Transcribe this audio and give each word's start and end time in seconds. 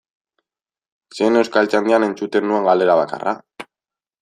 Zen 1.17 1.37
Euskaltzaindian 1.41 2.07
entzuten 2.09 2.49
nuen 2.53 2.67
galdera 2.71 2.99
bakarra? 3.03 3.37